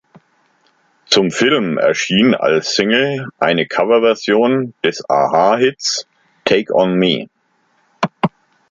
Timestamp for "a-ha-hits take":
5.07-6.73